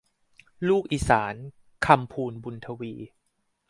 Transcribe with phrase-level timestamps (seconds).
[0.67, 1.35] ลูกอีสาน-
[1.85, 2.93] คำพูน บุญทวี